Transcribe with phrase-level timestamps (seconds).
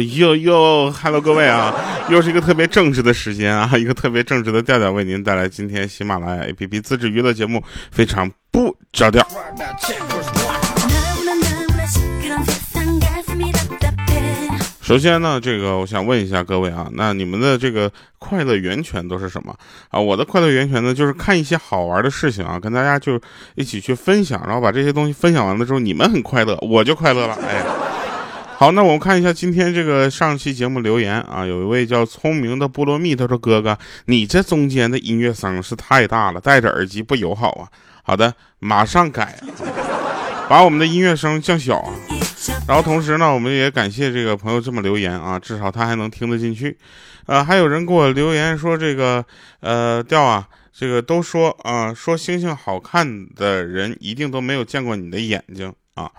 [0.00, 1.74] 哟哟哟，Hello，各位啊，
[2.08, 9.26] 又是一个特别正直的时间啊，一个特别正直的调调为您带来今天喜马拉雅 APP 自制娱乐节目，非常不着调。
[14.80, 19.56] 首先呢，这个我想问一下各位啊，那你们的这个快乐源泉都是什么
[19.88, 19.98] 啊？
[19.98, 23.18] 我的快乐源泉呢，就是看一些好玩的事情啊，跟大家就
[23.54, 27.34] 一起去分享，然后把这些东西分享完了之后，你们很快乐，我就快乐了。
[27.48, 27.64] 哎，
[28.64, 37.68] 好，那我们看一下今天这个上期节目留言啊，有一位叫聪明的菠萝蜜，他说：“哥哥，你这中间的音乐声是太大了，戴着耳机不友好啊。”
[38.02, 39.38] 好的，马上改，
[40.48, 41.92] 把我们的音乐声降小啊。
[42.66, 46.78] 然后同时呢，我们也感谢这个朋友这么留言啊，至少他还能听得进去。
[47.26, 49.22] 呃，还有人给我留言说这个，
[49.60, 56.10] 呃，调啊，这个都说啊，说星星好看的人一定都没有见过你的眼睛啊。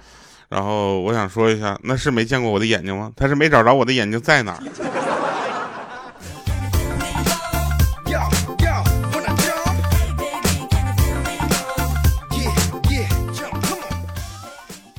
[0.55, 3.11] 然后我想说一下，那是没见过我的眼睛吗？
[3.13, 4.63] 他是没找着我的眼睛在哪儿。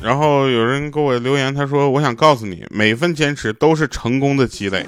[0.03, 4.85] 然后有人给我留言，他说：“我想告诉你，每份坚持都是成功的积累，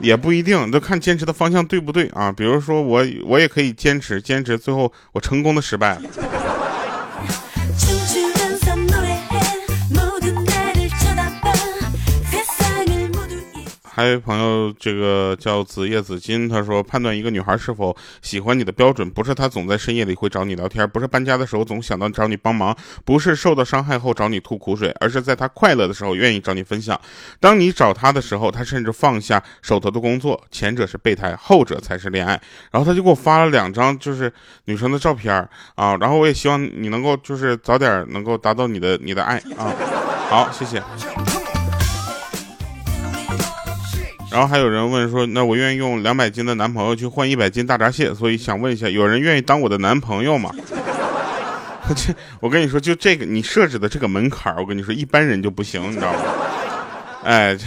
[0.00, 2.32] 也不一定，就看坚持的方向对不对啊。
[2.32, 6.02] 比如说我，我也可以坚持，坚持最后我成功的失败了。”
[14.00, 26.98] 还有朋友，这个叫紫叶紫金，他说判断一个女孩是否喜欢你的标准，不是她总在深夜里会找你聊天，不是搬家的时候总想到找你帮忙，不是受到伤害后找你吐苦水，而是在她快乐的时候愿意找你分享。
[27.38, 30.42] 当你找她的时候，她甚至放下手头的工作。
[30.50, 32.40] 前者是备胎，后者才是恋爱。
[32.70, 34.32] 然后他就给我发了两张就是
[34.64, 39.74] 女生的照片啊，然后我也希望你能够就是早点能够达到你的你的爱啊。
[40.30, 40.82] 好，谢谢。
[44.30, 50.54] 然后还有人问说，那我愿意用两百斤的男朋友去换一百斤大闸蟹，所以想问一下，有人愿意当我的男朋友吗？
[51.96, 56.20] 这我跟你说，就这个你设置的这个门槛我跟你说，一般人就不行，你知道吗？
[57.26, 57.56] 哎，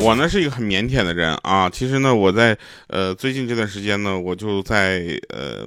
[0.00, 1.70] 我呢是一个很腼腆的人啊。
[1.70, 5.64] 其实呢，我在呃最近这段时间呢，我就在呃。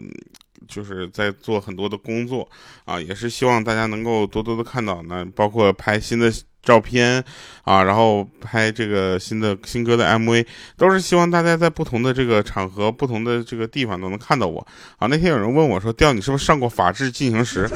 [0.69, 2.47] 就是在做很多的工作
[2.85, 6.31] 啊，也是希望大家能够多多的看到呢，包括拍新的
[6.62, 7.24] 照片
[7.63, 10.46] 啊，然后拍这个新的新歌的 MV，
[10.78, 14.66] 都是希望大家在不同的这个场合、不同的这个地方都能看到我
[14.97, 15.07] 啊。
[15.07, 17.68] 那天有人问我说：“调，你是不是上过《法制进行时》？”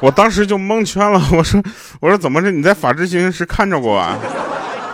[0.00, 1.62] 我当时就蒙圈了，我说
[2.00, 2.50] ：“我说怎么着？
[2.50, 4.18] 你在《法制进行时》看着过啊？”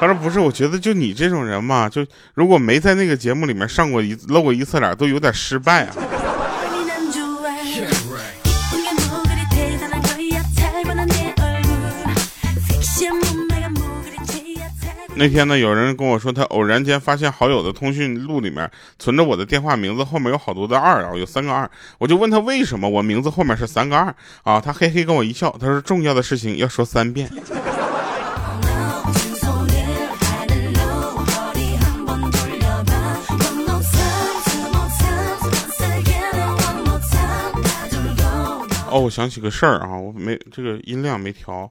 [0.01, 2.05] 他说：“不是，我觉得就你这种人嘛，就
[2.35, 5.95] 如果没在那个节目里面上过一露过一次脸，都有点失败啊。”
[15.19, 18.71] 那天呢，有人跟我说，他偶然间发现好友的通讯录里面
[19.01, 21.69] 存着我的电话名字，后面有好多的二啊，有三个二。
[21.99, 24.15] 我就问他为什么我名字后面是三个二
[24.45, 24.61] 啊？
[24.61, 27.29] 他嘿嘿跟我一笑，他说重要的事情要说三遍。
[38.89, 41.69] 哦，我想起个事儿啊，我没这个音量没调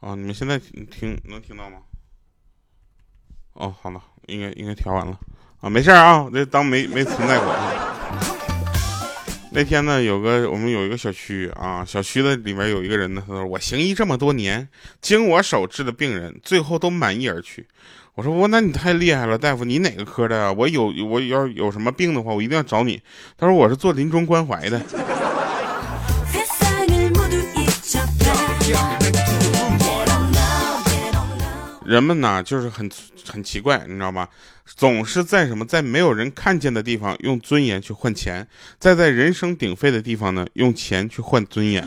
[0.00, 1.78] 啊，你们现在听能听到吗？
[3.60, 5.18] 哦，好了，应该应该调完了
[5.60, 7.54] 啊，没事啊，这当没没存在过。
[9.52, 14.66] 那天呢，有个我们有一个小区啊，小区的里面有一个人呢，他说我行医这么多年，
[15.02, 17.66] 经我手治的病人最后都满意而去。
[18.14, 20.50] 我说我那你太厉害了，大夫，你哪个科的啊？
[20.50, 22.98] 我有我要有什么病的话，我一定要找你。
[23.36, 24.80] 他说我是做临终关怀的。
[31.90, 32.88] 人们呢，就是很
[33.28, 34.28] 很奇怪，你知道吗？
[34.64, 38.46] 总是在什么在没有人看见的地方用尊严去换钱，
[38.78, 41.84] 再在人声鼎沸的地方呢用钱去换尊严。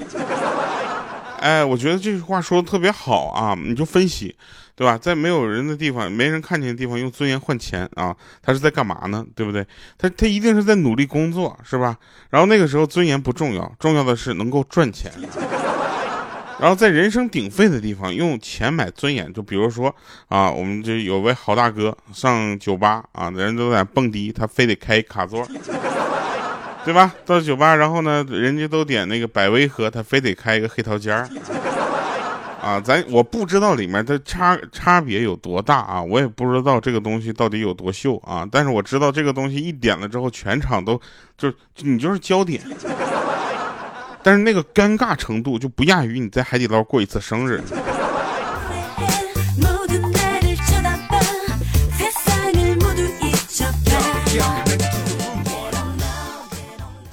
[1.40, 3.56] 哎，我觉得这句话说的特别好啊！
[3.58, 4.36] 你就分析，
[4.76, 4.98] 对吧？
[4.98, 9.26] 在没有人的地方、没人看见的地方用尊严换钱啊，他是在干嘛呢？
[9.34, 9.66] 对不对？
[9.98, 11.98] 他他一定是在努力工作，是吧？
[12.30, 15.10] 然后那个时候尊严不重要，重要的是能够赚钱。
[16.60, 19.94] 然后在人声鼎沸的地方用钱买尊严，就比如说
[20.30, 25.46] 啊，我们这有位好大哥上酒吧啊，人都在蹦迪，他非得开卡座，
[26.86, 27.14] 对吧？
[27.26, 31.28] 到酒吧，然后呢，人家都点那个百威喝，他非得开一个黑桃尖儿，
[32.62, 41.02] 啊，咱我不知道里面的差差别有多大啊，我也不知道这个东西到底有多秀啊，但是我知道这个东西一点了之后，全场都
[41.38, 42.62] 就你就是焦点。
[44.24, 47.62] 但是那个尴尬程度就不亚于你在海底捞过一次生日。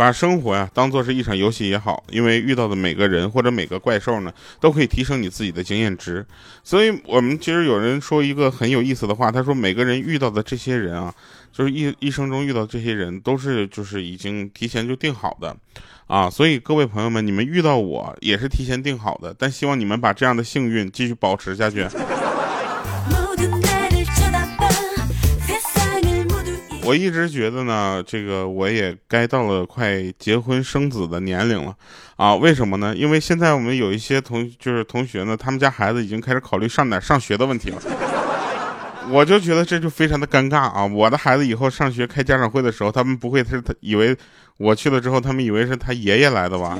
[0.00, 6.24] 把生活呀当做是一场游戏也好，因为遇到的每个人或者每个怪兽呢，都可以提升你自己的经验值。
[6.64, 11.14] 所以，我们其实有人说一个很有意思的话，他说每个人遇到的这些人啊，
[11.52, 15.54] 就是一一生中遇到这些人都是就是已经提前就定好的，
[16.06, 21.86] 啊，所以各位朋友们，你们遇到我也是提前定好的，但希望你们把这样的幸运继续保持下去。
[26.90, 31.72] 我一直觉得呢，这个我也该到了快结婚生子的年龄了，
[32.16, 32.92] 啊，为什么呢？
[32.96, 37.80] 因为现在我们有一些同就是同学呢，他们家孩子已经开始考虑上哪上学的问题了，
[39.08, 40.84] 我就觉得这就非常的尴尬啊！
[40.84, 44.16] 我的孩子以后上学开家长会的时候，他们不会是他以为
[44.56, 46.76] 我去了之后，他们以为是他爷爷来的吧？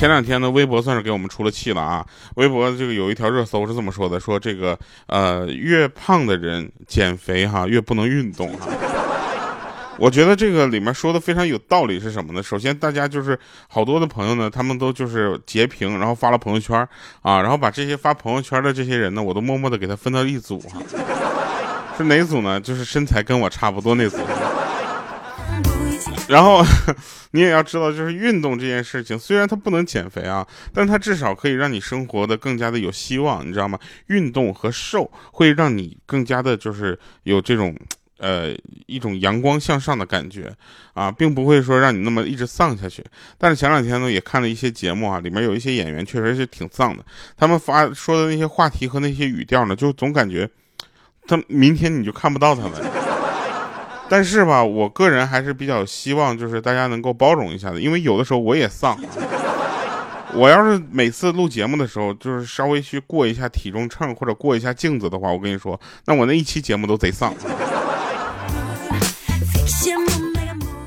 [0.00, 2.02] 前两天呢，微博算是给我们出了气了啊！
[2.36, 4.74] 微博这个有一条热搜是这么说的：说这个
[5.08, 8.66] 呃，越胖的人减肥哈，越不能运动哈。
[9.98, 12.42] 我觉得这个里面说的非常有道理，是什么呢？
[12.42, 13.38] 首先，大家就是
[13.68, 16.78] 好多的朋友呢，他们都就是截屏，然后发了朋友圈
[17.20, 20.80] 啊，然后把这些发朋友圈的这些人呢，我都默默的给他分到一组哈。
[21.98, 22.58] 是哪组呢？
[22.58, 24.16] 就是身材跟我差不多那组。
[26.30, 26.64] 然后
[27.32, 33.76] 你也要知道，就是运动这件事情，虽然它不能减肥啊，但它至少可以让你生活的更加的有希望，你知道吗？
[34.06, 37.76] 运动和瘦会让你更加的，就是有这种
[38.18, 38.54] 呃
[38.86, 40.54] 一种阳光向上的感觉
[40.94, 43.04] 啊，并不会说让你那么一直丧下去。
[43.36, 47.04] 但是前两天呢，也看了一些节目啊，里面有一些演员确实是挺丧的，
[47.36, 50.48] 他们发说的那些话题和那些语调呢，就总感觉
[51.26, 53.09] 他明天你就看不到他们。
[54.10, 58.98] 但是吧，我个人还是比较希望，就是大家能够包容一下的，因为有的时候我也丧。
[60.34, 67.32] 我要是每次录节目的时候，就是稍微去过一下体重秤或者过一下镜子的话，我跟你说，那我那一期节目都贼丧。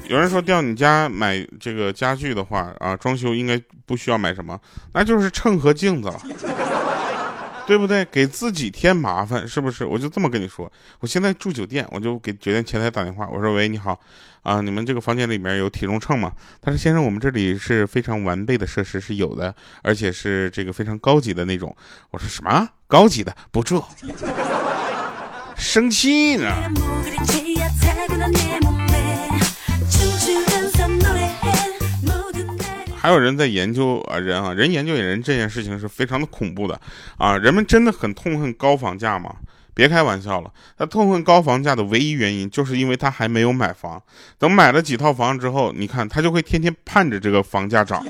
[0.10, 4.60] 有人说，调你家买这个家具的话啊，装修应该不需要买什么，
[4.94, 6.22] 那就是秤和镜子了。
[7.66, 8.04] 对不对？
[8.06, 9.86] 给自己添麻烦是不是？
[9.86, 14.00] 我就这么跟你说，我现在住酒店，我就给酒店前台打电话，我说喂，你好，
[14.42, 16.32] 啊，你们这个房间里面有体重秤吗？
[16.62, 21.74] 他说先生，我们这里是非常完备的设施是有的，而且是这个非常高级的那种。
[22.12, 23.36] 我说什么高级的？
[23.52, 23.84] 不住，
[25.56, 26.52] 生气呢。
[33.04, 36.80] 还有人在研究啊，人啊，人研究人这件事情是非常的恐怖的
[37.18, 37.38] 啊！
[37.38, 39.36] 人们真的很痛恨高房价吗？
[39.74, 44.02] 别开玩笑了，他痛恨高房价的唯一原因，就是因为他还没有买房。
[44.40, 48.06] 等买了几套房之后，你看他就会天天盼着这个房价涨。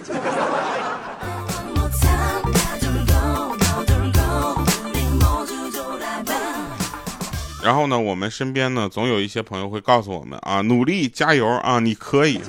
[7.64, 12.40] 然后呢，我们身边呢，总有一些朋友会告诉我们啊，努力加油啊，你可以。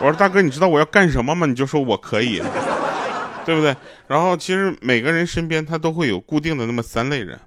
[0.00, 1.46] 我说大哥，你知道我要干什么吗？
[1.46, 2.40] 你就说我可以，
[3.44, 3.74] 对不对？
[4.06, 7.38] 然后其实每个人身边他都会有固定的那么三类人，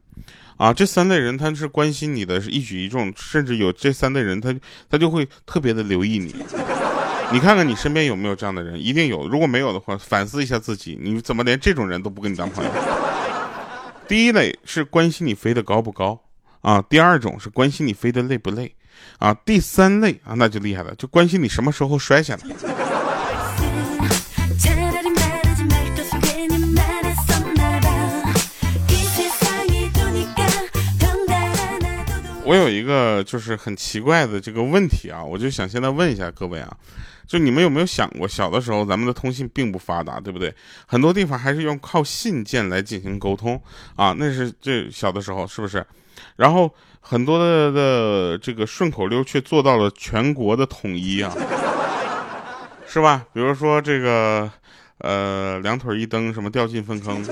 [0.57, 4.53] 啊，这三类人他是关心你的一举一动，甚至有这三类人他
[4.89, 6.35] 他就会特别的留意你。
[7.31, 8.77] 你看看你身边有没有这样的人？
[8.77, 9.25] 一定有。
[9.29, 12.71] 如果没有的话，反思一下自己，你怎么连这种人都不跟你当朋友？
[14.09, 16.21] 第一类是关心你飞得高不高
[16.59, 18.75] 啊，第二种是关心你飞得累不累。
[19.19, 22.41] 啊，第三类啊，那就厉害了，就关心你什么时候摔下来。
[32.43, 36.75] 我有一个就是很奇怪的这个问题啊，我就想现在问一下各位啊，
[37.31, 40.53] 就你们有没有想过，小的时候咱们的通信并不发达，对不对？
[40.85, 43.61] 很多地方还是用靠信件来进行沟通
[43.95, 45.85] 啊，那是这小的时候是不是？
[46.35, 46.69] 然后。
[47.03, 51.33] 很多的的这个顺口溜却做到了全国的统一啊，
[52.85, 53.25] 是吧？
[53.33, 54.47] 比如说这个，
[54.99, 57.25] 呃，两腿一蹬，什么掉进粪坑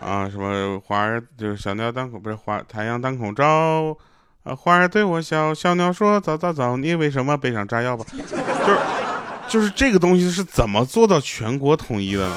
[0.00, 0.26] 啊？
[0.30, 3.94] 什么花儿就是小鸟当口不是花，太阳当空照
[4.44, 4.54] 啊？
[4.54, 8.04] 花儿对我笑，小鸟说早早早，你为什么背上炸药吧？
[8.14, 8.78] 就是
[9.48, 12.36] 就是这个东西是怎么做到全国统一的呢？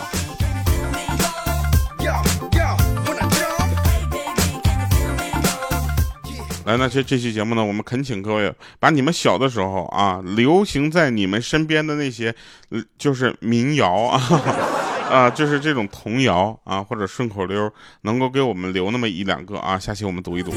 [6.65, 12.35] 来，那这这期节目呢，我们恳请各位把你们小的时候啊，流行在你们身边的那些，
[12.97, 14.21] 就是民谣啊，
[15.11, 17.71] 啊，就是这种童谣啊，或者顺口溜，
[18.01, 20.51] 能够给我们留那么一两个啊，下期我们读一读。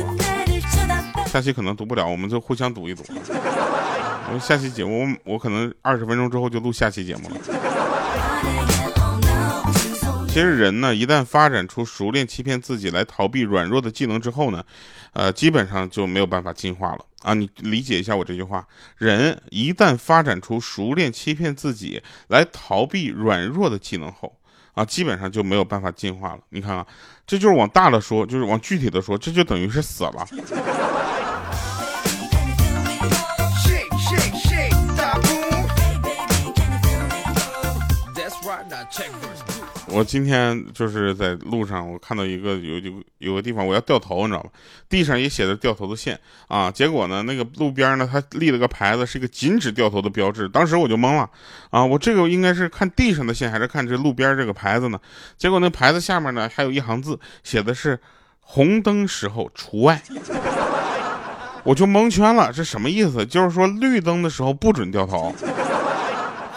[1.28, 3.04] 下期可能读不了，我们就互相读一读。
[4.28, 7.36] 因为下期节目我我可能二十分钟之后就录下期节目了。
[10.28, 14.62] 其实人呢，一旦发展出熟练欺骗自己来逃避软弱的技能之后呢，
[15.12, 17.34] 呃，基本上就没有办法进化了啊！
[17.34, 18.66] 你理解一下我这句话：
[18.98, 24.32] 人一旦发展出熟练欺骗自己来逃避软弱的技能后
[24.74, 26.40] 啊，基本上就没有办法进化了。
[26.50, 26.86] 你看啊，
[27.26, 30.28] 这就是往大了说，就是往具体的说，这就等于是死了。
[39.90, 44.50] 我今天就是在路上，我看到一个有有有个地方我要掉头，你知道吧？
[44.88, 46.70] 地上也写着掉头的线啊。
[46.70, 50.46] 结果呢，那个路边呢，他立了个牌子，是一个禁止掉头的标志。
[50.48, 51.28] 当时我就懵了
[51.70, 55.00] 啊，我这个应该是看地上的线，还是看这路边这个牌子呢？
[55.38, 57.98] 结果那牌子下面呢，还有一行字，写的是
[58.40, 60.02] 红灯时候除外。
[61.64, 63.24] 我就蒙圈了，这什么意思？
[63.24, 65.34] 就是说绿灯的时候不准掉头，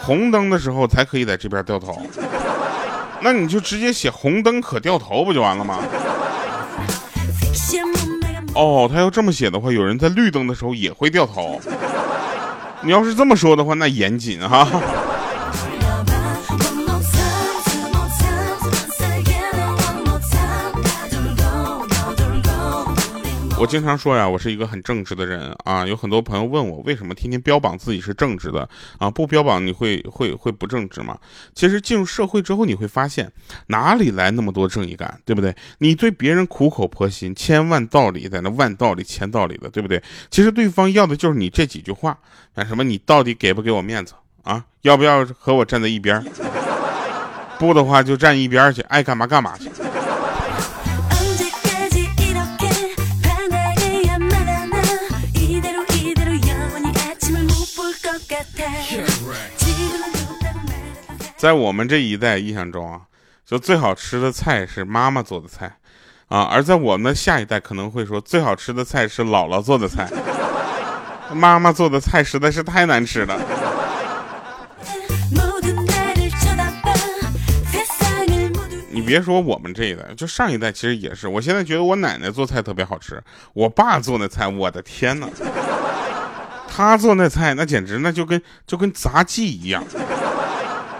[0.02, 2.00] 红灯的时候才可以在这边掉头。
[3.20, 5.78] 那你就直接写红灯可掉头不就完了吗？
[8.54, 11.60] 哦，他要这么写的话，有人在绿灯的时候也会掉头。
[12.82, 14.68] 你要是这么说的话，那严谨哈。
[23.62, 25.86] 我经常说呀，我是一个很正直的人啊。
[25.86, 29.08] 有很多朋友问我，为什么天天标榜自己是正直的啊？
[29.08, 31.16] 不标榜你会会会不正直吗？
[31.54, 33.30] 其实进入社会之后，你会发现
[33.68, 35.54] 哪里来那么多正义感，对不对？
[35.78, 40.02] 你对别人苦口婆心，千万道理在那万道理千道理的，对不对？
[40.28, 42.18] 其实对方要的就是你这几句话，
[42.56, 42.82] 啊什么？
[42.82, 44.64] 你到底给不给我面子啊？
[44.80, 46.20] 要不要和我站在一边？
[47.60, 49.70] 不的话就站一边去，爱干嘛干嘛去。
[61.42, 63.00] 在我们这一代印象中啊，
[63.44, 65.76] 就最好吃的菜是妈妈做的菜，
[66.28, 70.08] 啊，而在我们的下一代可能会说最好吃的菜是姥姥做的菜，
[71.34, 73.40] 妈妈做的菜实在是太难吃了。
[78.92, 81.26] 你别说我们这一代，就上一代其实也是。
[81.26, 83.20] 我现在觉得我奶奶做菜特别好吃，
[83.52, 85.28] 我爸做那菜，我的天哪，
[86.68, 89.84] 他做那菜那简直那就跟就跟杂技一样。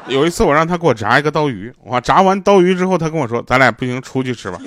[0.08, 2.00] 有一次我让他给我炸一个刀鱼，我！
[2.00, 4.58] 炸完刀鱼之后，他跟我说：“咱俩不行，出去吃吧。”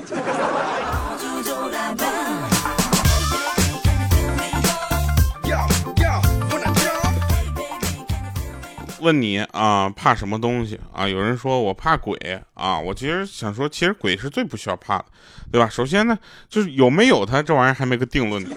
[9.01, 11.07] 问你啊，怕什么东西啊？
[11.07, 12.17] 有人说我怕鬼
[12.55, 15.05] 啊，我其实想说，其实鬼是最不需要怕的，
[15.51, 15.69] 对吧？
[15.69, 16.17] 首先呢，
[16.49, 18.49] 就是有没有他这玩意儿还没个定论呢。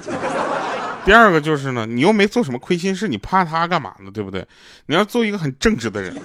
[1.04, 4.10] 第二个就是呢，你又没做什么亏心事，你怕他干嘛呢？
[4.10, 4.46] 对不对？
[4.86, 6.16] 你要做一个很正直的人，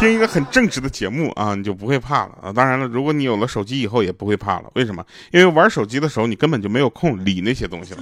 [0.00, 2.50] 听一个很正直的节目啊，你就不会怕了啊。
[2.50, 4.70] 当然了，如果你有了手机以后也不会怕了。
[4.72, 5.04] 为什么？
[5.30, 8.00] 因为玩手机的时候你根本就没有空理那些东西了。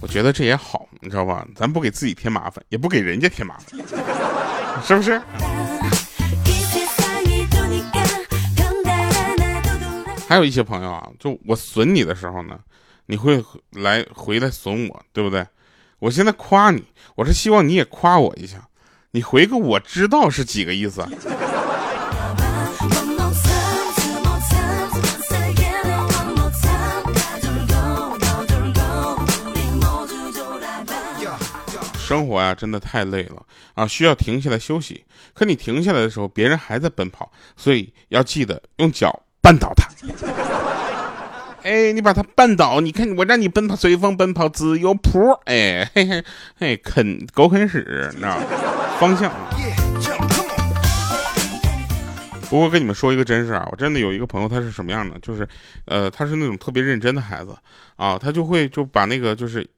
[0.00, 1.46] 我觉得这也好，你知道吧？
[1.54, 3.78] 咱不给自己添麻烦，也不给人家添麻烦，
[4.82, 5.22] 是不是？
[10.28, 12.58] 还有一些朋友啊，就我损你的时候呢，
[13.06, 15.46] 你会来回来损我，对不对？
[16.00, 16.84] 我现在夸你，
[17.16, 18.68] 我是希望你也夸我一下，
[19.10, 21.04] 你回个我知道是几个意思？
[31.98, 33.42] 生活呀，真的太累了
[33.74, 35.04] 啊，需要停下来休息。
[35.34, 39.24] 可你停下来的时候，别人还在奔跑，所以要记得用脚。
[39.40, 39.88] 绊倒他，
[41.62, 46.24] 哎，你把他绊倒，你看我让你奔跑随风奔跑自由谱，哎嘿嘿
[46.56, 48.44] 嘿，啃狗啃屎，你知道吗
[49.00, 49.32] 方向。
[52.48, 55.18] 不过跟你们说一个真事啊，我真的有一个朋友，他是什么样的？
[55.18, 55.46] 就是，
[55.84, 57.54] 呃，他是那种特别认真的孩子
[57.96, 59.68] 啊，他就会就把那个就是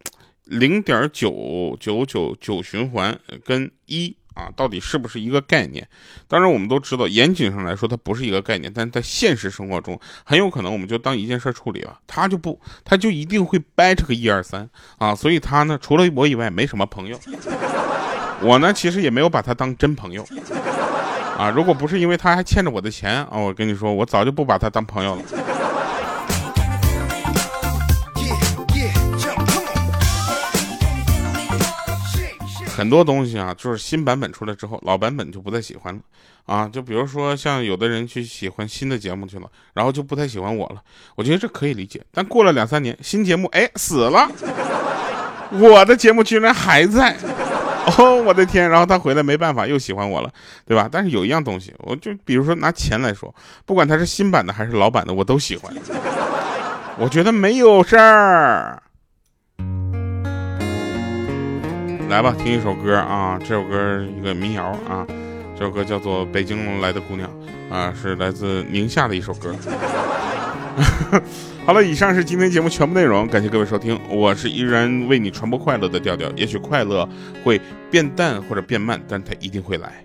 [0.44, 4.14] 零点九九九九循环跟一。
[4.34, 5.86] 啊，到底是不是一个概念？
[6.28, 8.72] 当然，我们都知道，严谨上来说，它不是一个概念。
[8.72, 11.98] 但在现实生活中，很有可能我们就当一件事处理了。
[12.06, 14.68] 他就不，他就一定会掰扯个一二三
[14.98, 15.14] 啊。
[15.14, 17.18] 所以他呢，除了我以外，没什么朋友。
[18.40, 20.24] 我呢，其实也没有把他当真朋友
[21.36, 21.50] 啊。
[21.50, 25.22] 如果不是因为他还欠着我的钱啊，我跟你说，我早就不把他当朋友了。
[32.80, 36.00] 很多东西啊，就是新版本出来之后，老版本就不再喜欢了
[36.46, 36.66] 啊。
[36.66, 40.80] 就比如说像有的人去喜欢新的节目去了，然后就不太喜欢我了。
[41.14, 42.00] 我觉得这可以理解。
[42.10, 44.26] 但过了两三年，新节目哎死了，
[45.50, 47.14] 我的节目居然还在。
[47.98, 48.68] 哦，我的天！
[48.70, 50.30] 然后他回来没办法，又喜欢我了，
[50.66, 50.88] 对吧？
[50.90, 53.34] 但是有一样东西，我就比如说拿钱来说，
[53.66, 55.70] 不管他是新版的还是老版的，我都喜欢。
[56.98, 58.82] 我觉得没有事儿。
[62.10, 65.06] 来吧，听一首歌啊，这首歌一个民谣啊，
[65.56, 67.30] 这首歌叫做《北京来的姑娘》
[67.72, 69.54] 啊，是来自宁夏的一首歌。
[71.64, 76.28] 好了，以上是今天节目全部内容，感谢各位收听，我是依然为你传播快乐的调调。
[76.34, 77.08] 也许快乐
[77.44, 77.60] 会
[77.92, 80.04] 变淡或者变慢，但它一定会来。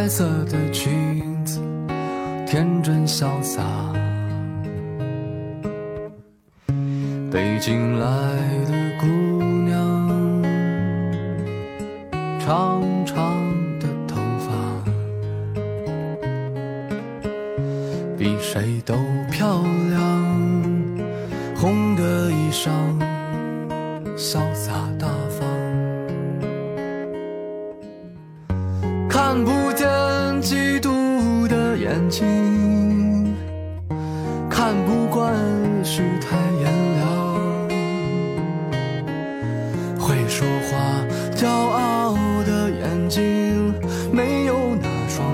[0.00, 1.60] 白色的裙子，
[2.46, 3.62] 天真潇洒。
[7.30, 8.06] 北京来
[8.64, 9.06] 的姑
[9.42, 10.42] 娘，
[12.38, 12.80] 长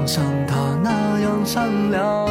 [0.06, 2.25] 像他那样善良。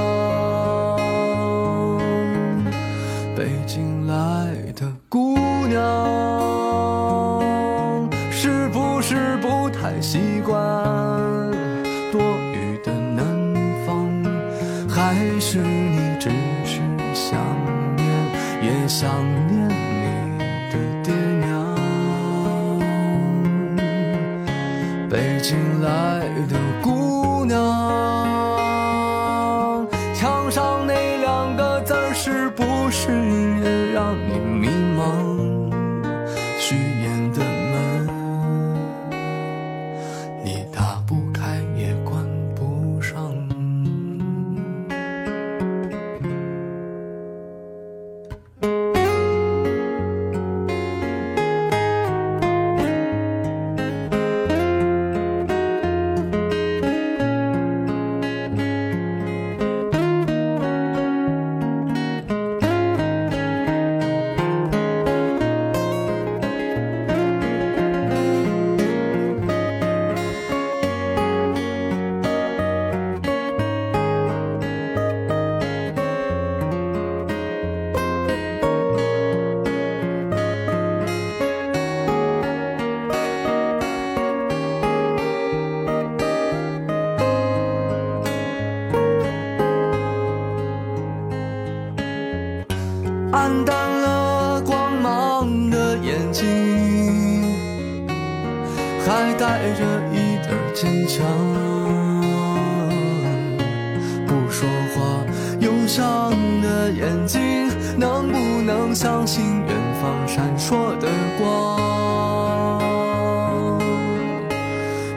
[109.26, 111.08] 相信远方闪烁的
[111.40, 111.80] 光？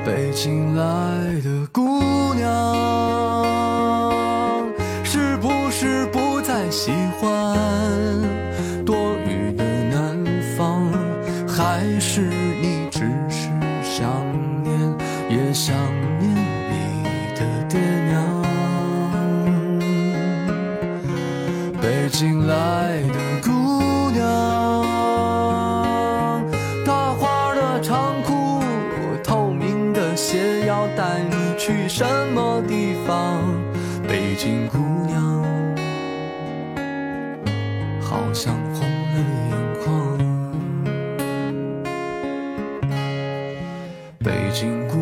[0.03, 0.83] 北京来
[1.43, 2.49] 的姑娘，
[31.69, 32.03] 去什
[32.33, 33.43] 么地方？
[34.09, 35.45] 北京姑娘，
[38.01, 39.53] 好像红了眼
[39.85, 40.19] 眶。
[44.21, 44.98] 北京姑